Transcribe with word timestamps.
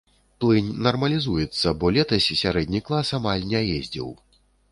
Плынь 0.43 0.69
нармалізуецца, 0.87 1.73
бо 1.83 1.91
летась 1.99 2.31
сярэдні 2.41 2.81
клас 2.89 3.07
амаль 3.21 3.47
не 3.55 3.61
ездзіў. 3.77 4.07